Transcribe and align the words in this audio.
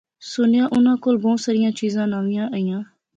سُنیا 0.31 0.65
اوناں 0.73 0.97
کول 1.03 1.15
بہوں 1.21 1.37
ساریاں 1.45 1.73
چیزاں 1.79 2.07
نویاں 2.13 2.47
ایاں 2.55 2.81